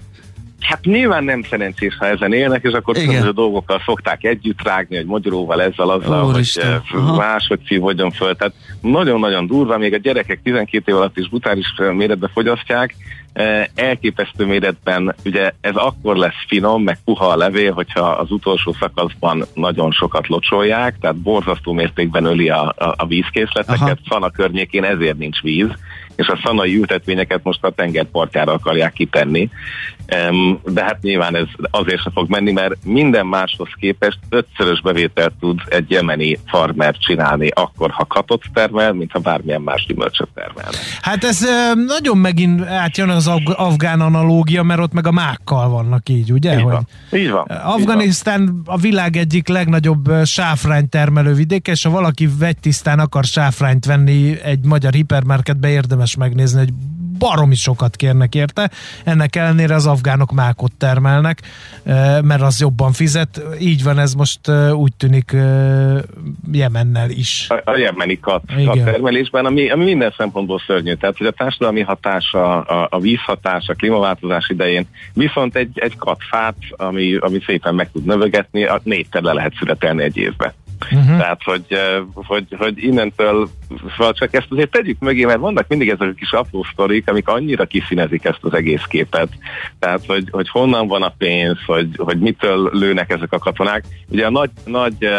[0.60, 5.06] Hát nyilván nem szerencsés, ha ezen élnek, és akkor különböző dolgokkal szokták együtt rágni, hogy
[5.06, 6.82] magyaróval, ezzel, azzal, Úristen.
[6.92, 7.16] hogy Aha.
[7.16, 8.36] máshogy szívódjon föl.
[8.36, 12.96] Tehát nagyon-nagyon durva, még a gyerekek 12 év alatt is brutális méretbe fogyasztják,
[13.76, 19.46] elképesztő méretben, ugye ez akkor lesz finom, meg puha a levél, hogyha az utolsó szakaszban
[19.54, 24.00] nagyon sokat locsolják, tehát borzasztó mértékben öli a, a, a vízkészleteket.
[24.10, 25.70] Szana környékén ezért nincs víz,
[26.16, 29.50] és a szanai ültetvényeket most a tengerpartjára akarják kitenni.
[30.64, 35.60] De hát nyilván ez azért se fog menni, mert minden máshoz képest ötszörös bevételt tud
[35.70, 40.70] egy jemeni farmer csinálni akkor, ha katot termel, mint ha bármilyen más gyümölcsöt termel.
[41.02, 41.48] Hát ez
[41.88, 46.58] nagyon megint átjön az afgán analógia, mert ott meg a mákkal vannak így, ugye?
[46.58, 46.88] Így van.
[47.10, 47.46] Hogy így van.
[47.46, 48.62] Afganisztán így van.
[48.66, 54.66] a világ egyik legnagyobb sáfrány termelő vidéke, és ha valaki vegytisztán akar sáfrányt venni egy
[54.66, 56.74] magyar hipermarketbe, érdemes megnézni, hogy
[57.18, 58.70] baromi sokat kérnek érte.
[59.04, 61.42] Ennek ellenére az afgánok mákot termelnek,
[62.22, 63.42] mert az jobban fizet.
[63.60, 64.40] Így van ez most
[64.74, 65.36] úgy tűnik
[66.52, 67.48] Jemennel is.
[67.50, 68.42] A, a jemeni kat,
[68.84, 70.94] termelésben, ami, ami minden szempontból szörnyű.
[70.94, 76.56] Tehát, hogy a társadalmi hatása, a, a vízhatás, a klímaváltozás idején, viszont egy, egy katfát,
[76.70, 80.54] ami, ami szépen meg tud növögetni, a négyszer le lehet születelni egy évbe.
[80.92, 81.18] Uh-huh.
[81.18, 81.66] Tehát, hogy,
[82.14, 83.50] hogy, hogy innentől,
[84.12, 87.66] csak ezt azért tegyük mögé, mert vannak mindig ezek a kis apró sztorik, amik annyira
[87.66, 89.30] kiszínezik ezt az egész képet.
[89.80, 93.84] Tehát, hogy, hogy honnan van a pénz, hogy, hogy mitől lőnek ezek a katonák.
[94.10, 95.10] Ugye a nagy, nagy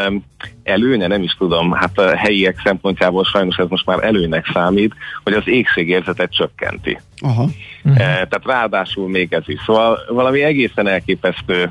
[0.67, 5.33] előnye, nem is tudom, hát a helyiek szempontjából sajnos ez most már előnynek számít, hogy
[5.33, 6.99] az égségérzetet csökkenti.
[7.21, 7.49] Aha.
[7.85, 8.05] Uh-huh.
[8.05, 9.61] Tehát ráadásul még ez is.
[9.67, 11.71] Szóval valami egészen elképesztő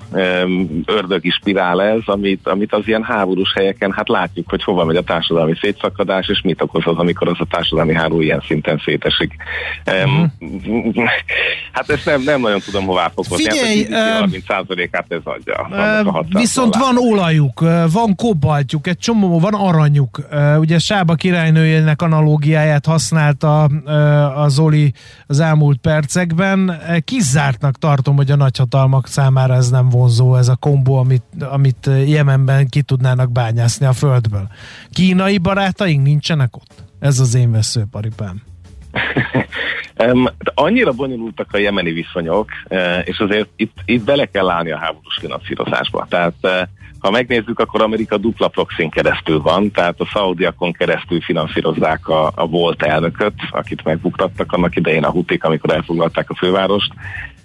[0.85, 5.03] ördögi spirál ez, amit, amit az ilyen háborús helyeken, hát látjuk, hogy hova megy a
[5.03, 9.35] társadalmi szétszakadás, és mit okoz az, amikor az a társadalmi háború ilyen szinten szétesik.
[9.85, 10.25] Uh-huh.
[11.71, 13.43] Hát ezt nem, nem nagyon tudom hová fokozni.
[13.43, 15.67] Figyelj, hát, 30%-át ez adja.
[16.05, 17.59] Uh, viszont van olajuk,
[17.91, 20.27] van kobaltjuk, egy csomó, van aranyuk.
[20.57, 23.63] Ugye Sába királynőjének analógiáját használta
[24.35, 24.93] az Zoli
[25.27, 26.81] az elmúlt percekben.
[27.03, 32.67] Kizártnak tartom, hogy a nagyhatalmak számára ez nem vonzó, ez a kombó, amit, amit Jemenben
[32.67, 34.47] ki tudnának bányászni a földből.
[34.91, 36.83] Kínai barátaink nincsenek ott?
[36.99, 38.41] Ez az én veszőparipám.
[40.53, 45.17] Annyira bonyolultak a jemeni viszonyok, uh, és azért itt, itt bele kell állni a háborús
[45.19, 46.05] finanszírozásba.
[46.09, 46.51] Tehát uh,
[47.05, 52.47] ha megnézzük, akkor Amerika dupla proxin keresztül van, tehát a szaudiakon keresztül finanszírozzák a, a
[52.47, 56.93] volt elnököt, akit megbuktattak annak idején a hutik, amikor elfoglalták a fővárost,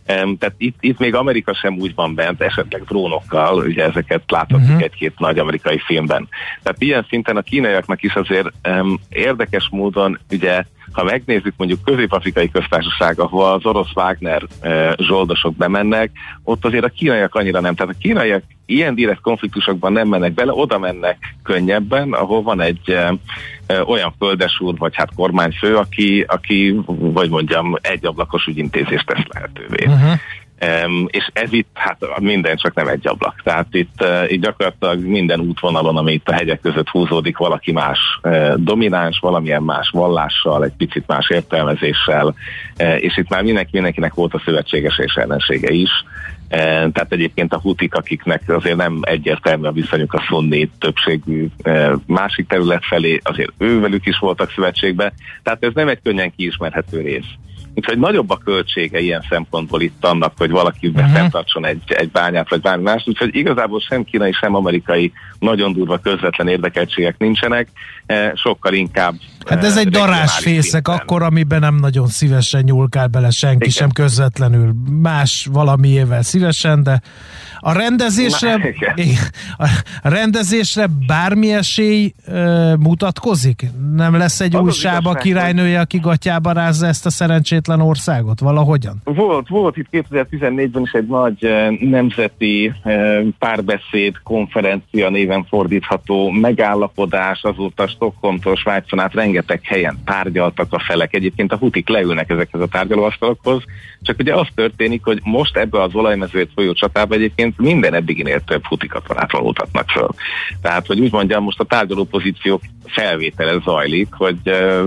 [0.07, 4.83] tehát itt, itt még Amerika sem úgy van bent, esetleg drónokkal, ugye ezeket láthatjuk uh-huh.
[4.83, 6.29] egy-két nagy amerikai filmben.
[6.63, 12.51] Tehát ilyen szinten a kínaiaknak is azért um, érdekes módon ugye ha megnézzük mondjuk közép-afrikai
[12.51, 16.11] köztársaság, ahol az orosz Wagner e, zsoldosok bemennek,
[16.45, 17.75] ott azért a kínaiak annyira nem.
[17.75, 22.91] Tehát a kínaiak ilyen direkt konfliktusokban nem mennek bele, oda mennek könnyebben, ahol van egy
[22.91, 23.15] e,
[23.67, 29.85] e, olyan földesúr, vagy hát kormányfő, aki, aki vagy mondjam, egy ablakos ügyintézést tesz lehetővé.
[29.85, 30.19] Uh-huh.
[30.87, 33.41] Um, és ez itt hát minden csak nem egy ablak.
[33.45, 37.99] Tehát itt, uh, itt gyakorlatilag minden útvonalon, ami itt a hegyek között húzódik, valaki más
[38.23, 44.15] uh, domináns, valamilyen más vallással, egy picit más értelmezéssel, uh, és itt már mindenki, mindenkinek
[44.15, 45.91] volt a szövetséges és ellensége is.
[46.53, 51.93] Uh, tehát egyébként a hutik, akiknek azért nem egyértelmű a viszonyuk a szunni többségű uh,
[52.07, 55.13] másik terület felé, azért ővelük is voltak szövetségbe.
[55.43, 57.27] Tehát ez nem egy könnyen kiismerhető rész.
[57.75, 61.11] Úgyhogy nagyobb a költsége ilyen szempontból itt annak, hogy valaki uh-huh.
[61.11, 63.03] fenntartson egy, egy bányát vagy bármi más.
[63.07, 67.69] Úgyhogy igazából sem kínai, sem amerikai nagyon durva közvetlen érdekeltségek nincsenek,
[68.07, 69.15] e, sokkal inkább
[69.47, 73.71] Hát ez egy darásfészek akkor, amiben nem nagyon szívesen nyúlkál bele senki Igen.
[73.71, 74.73] sem közvetlenül.
[75.03, 77.01] Más valamiével szívesen, de
[77.61, 79.65] a rendezésre, Na,
[80.03, 83.67] a rendezésre bármi esély uh, mutatkozik?
[83.95, 88.41] Nem lesz egy az új sába királynője, aki gatyába rázza ezt a szerencsétlen országot?
[88.41, 89.01] Valahogyan?
[89.05, 97.43] Volt, volt itt 2014-ben is egy nagy uh, nemzeti uh, párbeszéd konferencia néven fordítható megállapodás,
[97.43, 101.15] azóta Stockholmtól Svájcon át rengeteg helyen tárgyaltak a felek.
[101.15, 103.65] Egyébként a hutik leülnek ezekhez a tárgyalóasztalokhoz,
[104.03, 108.65] csak ugye az történik, hogy most ebbe az olajmezőt folyó csatába egyébként minden eddiginél több
[108.67, 110.09] hutikatonát valótatnak föl.
[110.63, 114.37] Tehát, hogy úgy mondjam, most a tárgyaló pozíciók felvétele zajlik, hogy,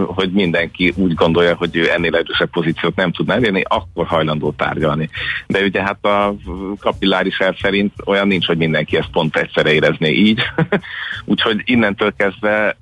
[0.06, 5.10] hogy mindenki úgy gondolja, hogy ő ennél erősebb pozíciót nem tudná elérni, akkor hajlandó tárgyalni.
[5.47, 6.36] De ugye hát a
[6.80, 10.41] kapilláris el szerint olyan nincs, hogy mindenki ezt pont egyszerre érezné így.
[11.26, 12.78] Úgyhogy innentől kezdve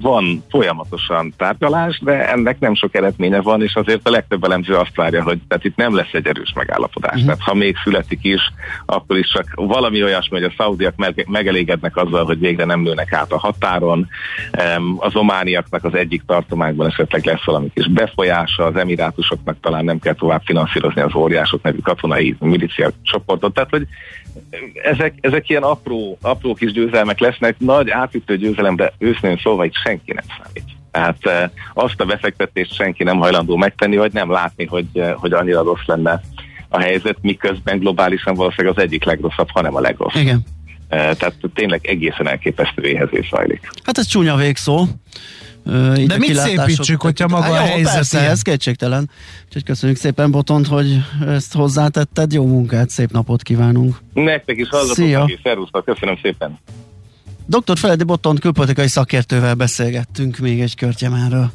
[0.00, 4.96] van folyamatosan tárgyalás, de ennek nem sok eredménye van, és azért a legtöbb elemző azt
[4.96, 7.12] várja, hogy tehát itt nem lesz egy erős megállapodás.
[7.12, 7.26] Uh-huh.
[7.26, 8.52] Tehát ha még születik is,
[8.86, 10.94] akkor is csak valami olyasmi, hogy a szaudiak
[11.26, 14.08] megelégednek azzal, hogy végre nem lőnek át a határon,
[14.96, 20.14] az omániaknak az egyik tartományban esetleg lesz valami kis befolyása, az emirátusoknak talán nem kell
[20.14, 23.54] tovább finanszírozni az óriások nevű katonai milícia csoportot.
[23.54, 23.86] Tehát, hogy
[24.82, 29.74] ezek, ezek ilyen apró, apró kis győzelmek lesznek, nagy átütő győzelem, de őszintén szólva itt
[29.74, 30.81] senki nem számít.
[30.92, 35.86] Tehát azt a befektetést senki nem hajlandó megtenni, vagy nem látni, hogy, hogy annyira rossz
[35.86, 36.20] lenne
[36.68, 40.22] a helyzet, miközben globálisan valószínűleg az egyik legrosszabb, hanem a legrosszabb.
[40.22, 40.42] Igen.
[40.88, 43.70] Tehát tényleg egészen elképesztő éhezés zajlik.
[43.84, 44.86] Hát ez csúnya végszó.
[45.96, 48.30] Így De mit szépítsük, hogyha maga hát, a helyzet persze, ilyen?
[48.30, 49.10] ez kétségtelen.
[49.46, 52.32] Úgyhogy köszönjük szépen, Botont, hogy ezt hozzátetted.
[52.32, 53.96] Jó munkát, szép napot kívánunk.
[54.12, 56.58] Nektek is hallgatok, szervusztok, köszönöm szépen.
[57.46, 57.78] Dr.
[57.78, 61.52] Feledi Botont külpolitikai szakértővel beszélgettünk még egy körtyemáról.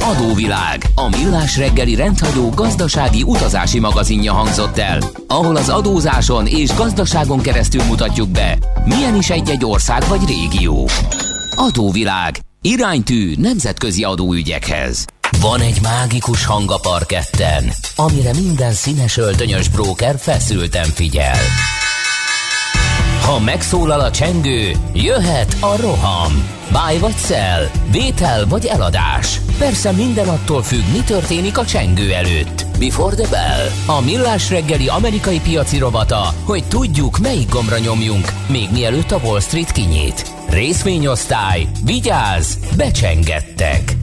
[0.00, 7.40] Adóvilág, a millás reggeli rendhagyó gazdasági utazási magazinja hangzott el, ahol az adózáson és gazdaságon
[7.40, 10.88] keresztül mutatjuk be, milyen is egy-egy ország vagy régió.
[11.54, 15.04] Adóvilág, iránytű nemzetközi adóügyekhez.
[15.40, 17.64] Van egy mágikus hang a parketten,
[17.96, 21.38] amire minden színes öltönyös bróker feszülten figyel.
[23.28, 26.48] Ha megszólal a csengő, jöhet a roham.
[26.72, 29.40] Báj vagy szel, vétel vagy eladás.
[29.58, 32.66] Persze minden attól függ, mi történik a csengő előtt.
[32.78, 33.96] Before the bell.
[33.96, 39.40] A millás reggeli amerikai piaci rovata, hogy tudjuk, melyik gombra nyomjunk, még mielőtt a Wall
[39.40, 40.32] Street kinyit.
[40.48, 43.97] Részvényosztály, vigyázz, becsengettek.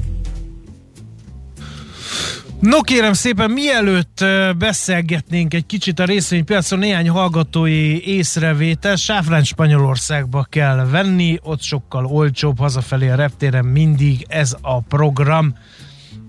[2.66, 4.26] No kérem szépen, mielőtt
[4.58, 8.96] beszélgetnénk egy kicsit a részvénypiacon, néhány hallgatói észrevétel.
[8.96, 15.56] Sáfrán Spanyolországba kell venni, ott sokkal olcsóbb, hazafelé a reptéren mindig ez a program.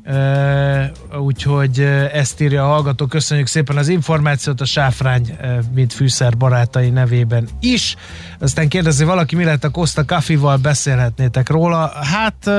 [0.09, 0.85] Uh,
[1.20, 1.81] úgyhogy
[2.12, 3.07] ezt írja a hallgató.
[3.07, 5.37] Köszönjük szépen az információt a Sáfrány,
[5.75, 7.96] mint fűszer barátai nevében is.
[8.38, 11.92] Aztán kérdezi valaki, mi lett a Costa Kafival, beszélhetnétek róla.
[12.03, 12.51] Hát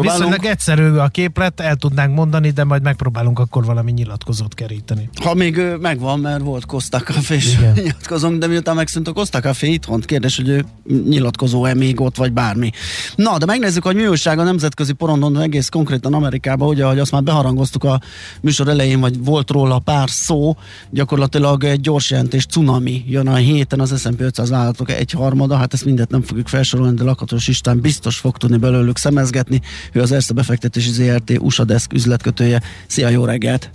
[0.00, 5.08] viszonylag egyszerű a képlet, el tudnánk mondani, de majd megpróbálunk akkor valami nyilatkozót keríteni.
[5.22, 9.72] Ha még megvan, mert volt Costa Café, és nyilatkozunk, de miután megszűnt a Costa Café
[9.72, 10.64] itthon, kérdés, hogy ő
[11.08, 12.70] nyilatkozó-e még ott, vagy bármi.
[13.14, 17.12] Na, de megnézzük, hogy mi újság a nemzetközi porondon, egész konkrétan Amerikában, ugye, ahogy azt
[17.12, 18.00] már beharangoztuk a
[18.40, 20.56] műsor elején, vagy volt róla pár szó,
[20.90, 25.72] gyakorlatilag egy gyors jelentés cunami jön a héten az S&P 500 vállalatok egy harmada, hát
[25.72, 29.60] ezt mindet nem fogjuk felsorolni, de Lakatos István biztos fog tudni belőlük szemezgetni.
[29.92, 32.60] Ő az Erste befektetési ZRT USA Desk üzletkötője.
[32.86, 33.70] Szia, jó reggelt!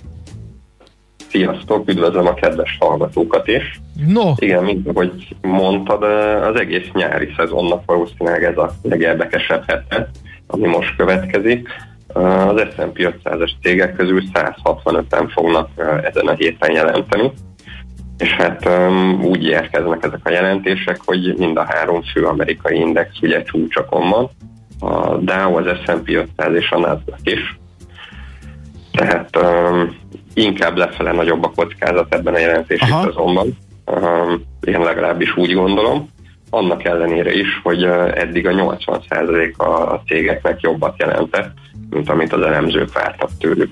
[1.29, 3.81] Sziasztok, üdvözlöm a kedves hallgatókat is.
[4.07, 4.33] No.
[4.35, 6.03] Igen, mint ahogy mondtad,
[6.43, 10.09] az egész nyári szezonnak valószínűleg ez a legérdekesebb hete,
[10.47, 11.67] ami most következik.
[12.07, 15.69] Az S&P 500-as cégek közül 165-en fognak
[16.03, 17.31] ezen a héten jelenteni,
[18.17, 18.69] és hát
[19.21, 24.29] úgy érkeznek ezek a jelentések, hogy mind a három fő amerikai index ugye csúcsokon van,
[24.79, 27.59] a Dow, az S&P 500 és a Nasdaq is.
[28.91, 29.97] Tehát um,
[30.33, 33.57] inkább lefele nagyobb a kockázat ebben a jelentésben azonban.
[33.85, 36.09] Um, én legalábbis úgy gondolom.
[36.49, 41.51] Annak ellenére is, hogy uh, eddig a 80% a, a cégeknek jobbat jelentett,
[41.89, 43.71] mint amit az elemzők vártak tőlük.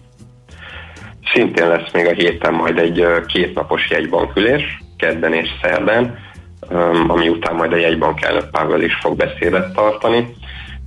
[1.33, 6.17] Szintén lesz még a héten majd egy kétnapos jegybankülés, kedden és szerdán,
[7.07, 10.35] ami után majd a jegybank elnök Pavel is fog beszédet tartani.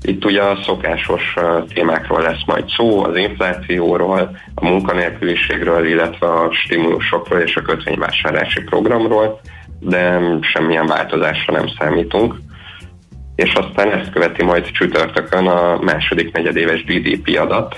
[0.03, 1.35] Itt ugye a szokásos
[1.75, 9.41] témákról lesz majd szó, az inflációról, a munkanélküliségről, illetve a stimulusokról és a kötvényvásárlási programról,
[9.81, 12.35] de semmilyen változásra nem számítunk
[13.39, 17.77] és aztán ezt követi majd csütörtökön a második negyedéves GDP adat.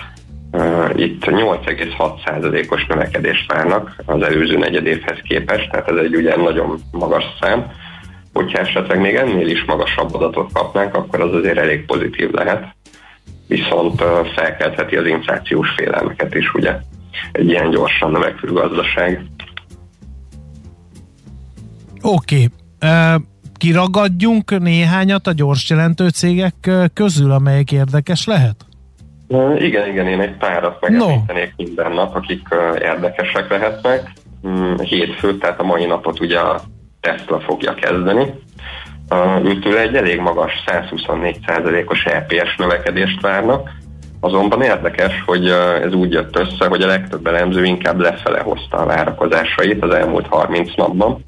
[0.94, 7.72] Itt 8,6%-os növekedést várnak az előző negyedévhez képest, tehát ez egy ugye nagyon magas szám.
[8.32, 12.64] Hogyha esetleg még ennél is magasabb adatot kapnánk, akkor az azért elég pozitív lehet.
[13.46, 14.02] Viszont
[14.34, 16.76] felkeltheti az inflációs félelmeket is, ugye,
[17.32, 19.24] egy ilyen gyorsan növekvő gazdaság.
[22.02, 22.48] Oké.
[22.80, 23.14] Okay.
[23.14, 23.22] Uh
[23.60, 28.69] kiragadjunk néhányat a gyors jelentő cégek közül, amelyek érdekes lehet?
[29.56, 31.64] Igen, igen, én egy párat megemlítenék no.
[31.64, 32.48] minden nap, akik
[32.80, 34.12] érdekesek lehetnek.
[34.48, 36.60] Mm, hétfő, tehát a mai napot ugye a
[37.00, 38.34] Tesla fogja kezdeni.
[39.44, 43.70] Őtől egy elég magas 124%-os EPS növekedést várnak,
[44.20, 45.48] azonban érdekes, hogy
[45.82, 50.26] ez úgy jött össze, hogy a legtöbb elemző inkább lefele hozta a várakozásait az elmúlt
[50.26, 51.24] 30 napban.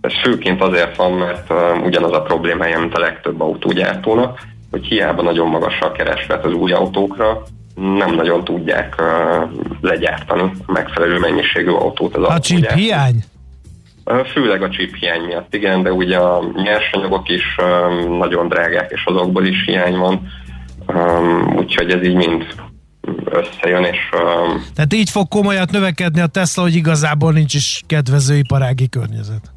[0.00, 1.52] Ez főként azért van, mert
[1.84, 4.40] ugyanaz a problémája, mint a legtöbb autógyártónak,
[4.76, 7.42] hogy hiába nagyon magas a kereslet az új autókra,
[7.74, 13.24] nem nagyon tudják uh, legyártani megfelelő mennyiségű autót az A chip hiány?
[14.32, 19.02] Főleg a chip hiány miatt, igen, de ugye a nyersanyagok is um, nagyon drágák, és
[19.04, 20.28] azokból is hiány van,
[20.86, 22.46] um, úgyhogy ez így mind
[23.24, 23.98] összejön, és...
[24.12, 29.55] Um, Tehát így fog komolyat növekedni a Tesla, hogy igazából nincs is kedvező iparági környezet.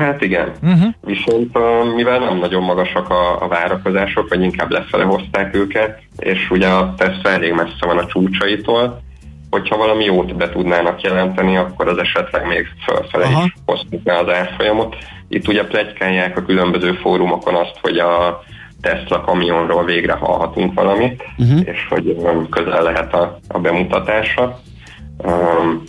[0.00, 0.52] Hát igen.
[0.62, 0.94] Uh-huh.
[1.00, 1.58] Viszont
[1.94, 6.94] mivel nem nagyon magasak a, a várakozások, vagy inkább lefele hozták őket, és ugye a
[6.96, 9.02] Tesla elég messze van a csúcsaitól,
[9.50, 13.44] hogyha valami jót be tudnának jelenteni, akkor az esetleg még fölfele Aha.
[13.44, 14.96] is hozhatná az árfolyamot.
[15.28, 18.42] Itt ugye plegykálják a különböző fórumokon azt, hogy a
[18.80, 21.60] Tesla kamionról végre hallhatunk valamit, uh-huh.
[21.64, 22.16] és hogy
[22.50, 24.60] közel lehet a, a bemutatása,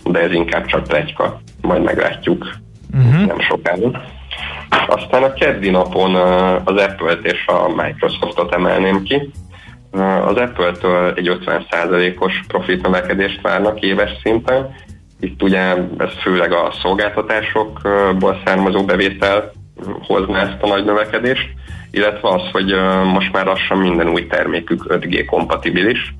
[0.04, 2.60] de ez inkább csak plegyka, majd meglátjuk
[2.92, 3.26] uh-huh.
[3.26, 4.02] nem sokára.
[4.86, 6.14] Aztán a keddi napon
[6.64, 9.30] az Apple-t és a Microsoftot emelném ki.
[10.26, 14.74] Az Apple-től egy 50%-os profit növekedést várnak éves szinten.
[15.20, 19.52] Itt ugye ez főleg a szolgáltatásokból származó bevétel
[20.06, 21.48] hozna ezt a nagy növekedést,
[21.90, 22.74] illetve az, hogy
[23.12, 26.14] most már lassan minden új termékük 5G kompatibilis,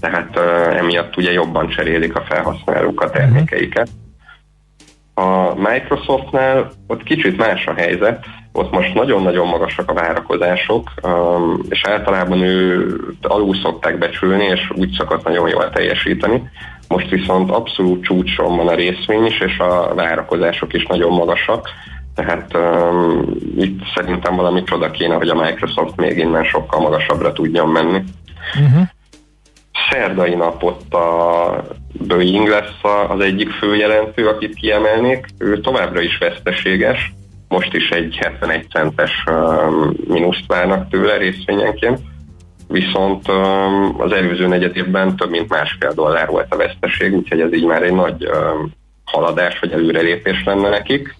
[0.00, 0.36] tehát
[0.76, 3.88] emiatt ugye jobban cserélik a felhasználók a termékeiket.
[5.14, 10.90] A Microsoftnál ott kicsit más a helyzet, ott most nagyon-nagyon magasak a várakozások,
[11.68, 12.86] és általában ő
[13.22, 16.50] alul szokták becsülni, és úgy szokott nagyon jól teljesíteni.
[16.88, 21.68] Most viszont abszolút csúcson van a részvény is, és a várakozások is nagyon magasak,
[22.14, 23.24] tehát um,
[23.56, 28.02] itt szerintem valami csoda kéne, hogy a Microsoft még innen sokkal magasabbra tudjon menni.
[28.60, 28.88] Uh-huh.
[29.90, 35.26] Szerdai nap ott a Boeing lesz az egyik főjelentő, akit kiemelnék.
[35.38, 37.12] Ő továbbra is veszteséges,
[37.48, 41.98] most is egy 71 centes um, mínuszt várnak tőle részvényenként,
[42.68, 47.52] viszont um, az előző negyed évben több mint másfél dollár volt a veszteség, úgyhogy ez
[47.54, 48.72] így már egy nagy um,
[49.04, 51.14] haladás vagy előrelépés lenne nekik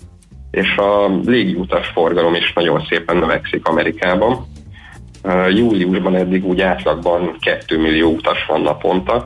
[0.54, 4.46] és a légiutas forgalom is nagyon szépen növekszik Amerikában.
[5.50, 9.24] Júliusban eddig úgy átlagban 2 millió utas van naponta.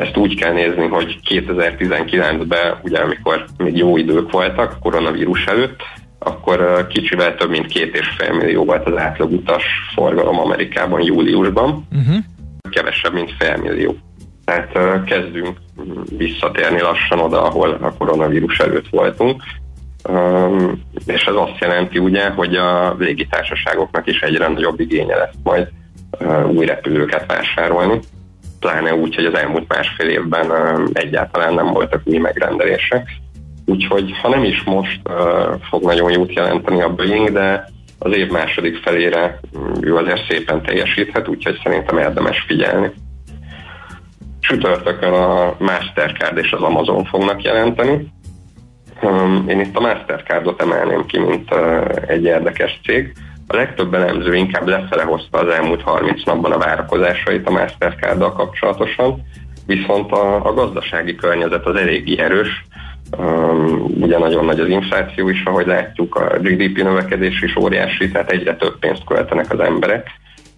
[0.00, 5.80] Ezt úgy kell nézni, hogy 2019-ben, ugye amikor még jó idők voltak, koronavírus előtt,
[6.18, 11.86] akkor kicsivel több mint két és fél millió volt az átlag utas forgalom Amerikában júliusban.
[11.92, 12.16] Uh-huh.
[12.70, 13.96] Kevesebb, mint fél millió.
[14.44, 15.56] Tehát kezdünk
[16.16, 19.42] visszatérni lassan oda, ahol a koronavírus előtt voltunk
[21.06, 25.68] és ez azt jelenti ugye, hogy a légitársaságoknak is egyre nagyobb igénye lesz majd
[26.46, 28.00] új repülőket vásárolni,
[28.60, 30.50] pláne úgy, hogy az elmúlt másfél évben
[30.92, 33.08] egyáltalán nem voltak új megrendelések.
[33.66, 35.00] Úgyhogy ha nem is most
[35.68, 40.62] fog nagyon jót jelenteni a Boeing, de az év második felére mm, ő azért szépen
[40.62, 42.90] teljesíthet, úgyhogy szerintem érdemes figyelni.
[44.40, 48.12] Csütörtökön a Mastercard és az Amazon fognak jelenteni,
[49.48, 51.54] én itt a Mastercardot emelném ki, mint
[52.06, 53.12] egy érdekes cég.
[53.46, 59.22] A legtöbb elemző inkább lefele hozta az elmúlt 30 napban a várakozásait a Mastercarddal kapcsolatosan,
[59.66, 62.64] viszont a, a gazdasági környezet az eléggé erős,
[63.18, 68.30] Um, ugye nagyon nagy az infláció is, ahogy látjuk, a GDP növekedés is óriási, tehát
[68.30, 70.06] egyre több pénzt költenek az emberek,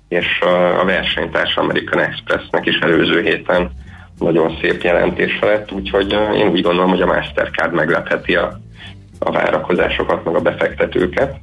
[0.09, 0.41] és
[0.81, 3.71] a, versenytárs American Expressnek is előző héten
[4.23, 8.61] nagyon szép jelentése lett, úgyhogy én úgy gondolom, hogy a Mastercard meglepheti a,
[9.19, 11.37] a várakozásokat, meg a befektetőket.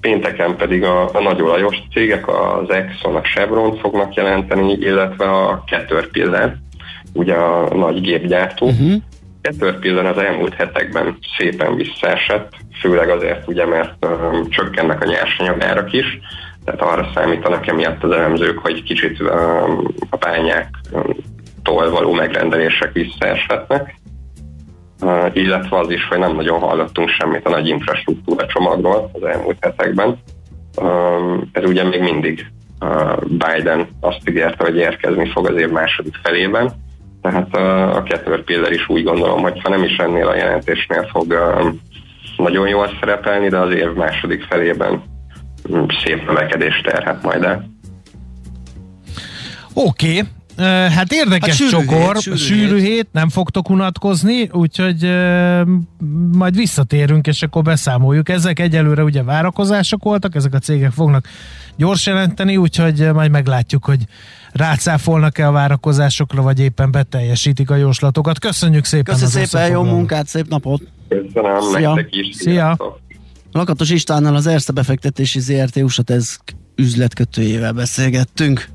[0.00, 5.62] Pénteken pedig a, a nagy olajos cégek, az Exxon, a Chevron fognak jelenteni, illetve a
[5.66, 6.54] Caterpillar,
[7.12, 8.66] ugye a nagy gépgyártó.
[8.66, 8.92] Uh-huh.
[9.42, 16.20] Caterpillar az elmúlt hetekben szépen visszaesett, főleg azért ugye, mert um, csökkennek a nyersanyagárak is,
[16.64, 21.16] tehát arra számítanak emiatt az elemzők, hogy kicsit um, a bányák um,
[21.62, 23.94] tól való megrendelések visszaeshetnek,
[25.32, 30.18] illetve az is, hogy nem nagyon hallottunk semmit a nagy infrastruktúra csomagról az elmúlt hetekben.
[31.52, 32.46] Ez ugye még mindig
[33.26, 36.72] Biden azt ígérte, hogy érkezni fog az év második felében,
[37.22, 37.56] tehát
[37.96, 41.34] a Caterpillar is úgy gondolom, hogy ha nem is ennél a jelentésnél fog
[42.36, 45.02] nagyon jól szerepelni, de az év második felében
[46.04, 47.70] szép növekedést terhet majd el.
[49.74, 50.28] Oké, okay.
[50.56, 52.86] Hát érdekes hát sűrű csokor, hét, sűrű, sűrű hét.
[52.86, 55.68] hét, nem fogtok unatkozni, úgyhogy uh,
[56.32, 58.28] majd visszatérünk, és akkor beszámoljuk.
[58.28, 61.28] Ezek egyelőre ugye várakozások voltak, ezek a cégek fognak
[61.76, 64.00] gyors jelenteni, úgyhogy majd meglátjuk, hogy
[64.52, 68.38] rácáfolnak-e a várakozásokra, vagy éppen beteljesítik a jóslatokat.
[68.38, 69.14] Köszönjük szépen!
[69.14, 70.82] Köszönjük szépen, jó munkát, szép napot!
[71.08, 71.94] Köszönöm, Szia.
[71.94, 72.36] nektek is!
[72.36, 72.76] Szia!
[73.52, 76.36] Lakatos Istvánnal az Erste befektetési ZRT USA ez
[76.76, 78.68] üzletkötőjével beszélgettünk.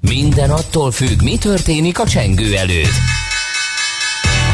[0.00, 2.92] Minden attól függ, mi történik a csengő előtt.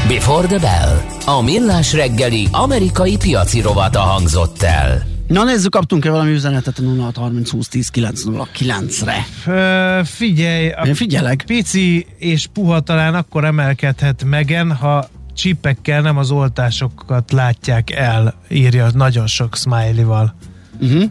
[0.09, 0.97] Before the Bell.
[1.37, 5.03] A millás reggeli amerikai piaci rovata hangzott el.
[5.27, 9.27] Na nézzük, kaptunk-e valami üzenetet a 0630 20 10 909-re?
[9.43, 11.43] F- figyelj, a Én figyelek.
[11.47, 18.91] pici és puha talán akkor emelkedhet megen, ha csipekkel nem az oltásokat látják el, írja
[18.95, 20.35] nagyon sok smiley-val.
[20.81, 21.03] Uh-huh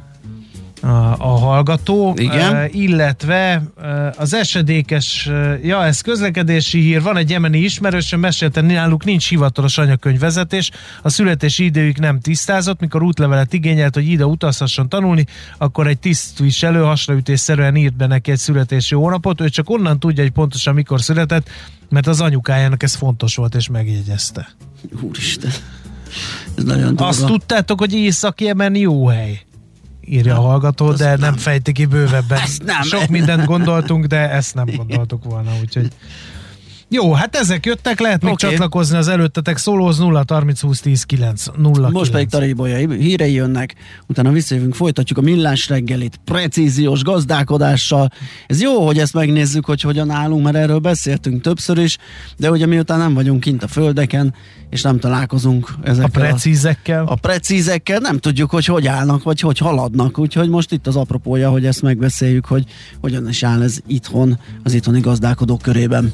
[0.81, 2.55] a, a hallgató, Igen.
[2.55, 8.61] Uh, illetve uh, az esedékes, uh, ja ez közlekedési hír, van egy jemeni ismerősöm, mesélte,
[8.61, 10.71] náluk nincs hivatalos anyakönyvvezetés,
[11.01, 15.25] a születési időjük nem tisztázott, mikor útlevelet igényelt, hogy ide utazhasson tanulni,
[15.57, 20.31] akkor egy tisztviselő hasraütésszerűen írt be neki egy születési hónapot, ő csak onnan tudja, hogy
[20.31, 21.49] pontosan mikor született,
[21.89, 24.49] mert az anyukájának ez fontos volt, és megjegyezte.
[25.01, 25.51] Úristen.
[26.55, 27.07] Ez nagyon durva.
[27.07, 29.41] Azt tudtátok, hogy Észak-Jemen jó hely?
[30.11, 32.39] Írja a hallgató, de nem, nem fejti ki bővebben.
[32.39, 32.81] Ezt nem.
[32.81, 35.87] Sok mindent gondoltunk, de ezt nem gondoltuk volna, úgyhogy
[36.93, 38.49] jó, hát ezek jöttek, lehet még okay.
[38.49, 42.09] csatlakozni az előttetek szólóz 0 30 20 10 9 0 Most 9.
[42.09, 43.75] pedig Tarébolya hírei jönnek,
[44.07, 48.09] utána visszajövünk, folytatjuk a millás reggelit precíziós gazdálkodással.
[48.47, 51.97] Ez jó, hogy ezt megnézzük, hogy hogyan állunk, mert erről beszéltünk többször is,
[52.37, 54.33] de ugye miután nem vagyunk kint a földeken,
[54.69, 57.05] és nem találkozunk ezekkel a precízekkel.
[57.05, 60.95] A, a precízekkel nem tudjuk, hogy hogy állnak, vagy hogy haladnak, úgyhogy most itt az
[60.95, 62.63] apropója, hogy ezt megbeszéljük, hogy
[63.01, 66.13] hogyan is áll ez itthon, az itthoni gazdálkodók körében.